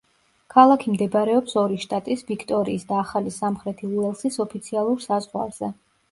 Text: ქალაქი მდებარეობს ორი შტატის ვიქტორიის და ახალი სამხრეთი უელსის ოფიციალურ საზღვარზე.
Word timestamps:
ქალაქი 0.51 0.91
მდებარეობს 0.93 1.57
ორი 1.63 1.75
შტატის 1.83 2.23
ვიქტორიის 2.31 2.85
და 2.91 2.97
ახალი 3.01 3.33
სამხრეთი 3.35 3.91
უელსის 3.91 4.39
ოფიციალურ 4.47 5.05
საზღვარზე. 5.05 5.71